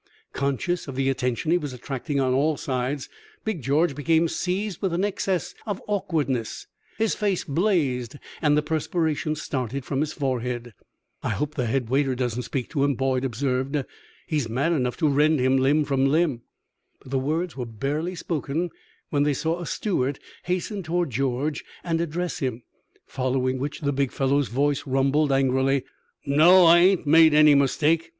[0.33, 3.07] Conscious of the attention he was attracting on all sides,
[3.45, 6.65] Big George became seized with an excess of awkwardness;
[6.97, 10.73] his face blazed, and the perspiration started from his forehead.
[11.21, 13.77] "I hope the head waiter doesn't speak to him," Boyd observed.
[14.25, 16.41] "He is mad enough to rend him limb from limb."
[17.01, 18.71] But the words were barely spoken
[19.11, 22.63] when they saw a steward hasten toward George and address him,
[23.05, 25.83] following which the big fellow's voice rumbled angrily:
[26.25, 28.09] "No, I ain't made any mistake!